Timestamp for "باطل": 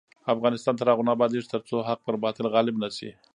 2.23-2.45